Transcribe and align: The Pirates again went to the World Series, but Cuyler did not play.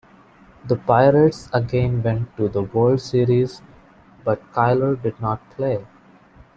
The 0.65 0.77
Pirates 0.77 1.47
again 1.53 2.01
went 2.01 2.35
to 2.35 2.49
the 2.49 2.63
World 2.63 2.99
Series, 3.01 3.61
but 4.23 4.51
Cuyler 4.51 4.95
did 4.99 5.21
not 5.21 5.47
play. 5.51 5.85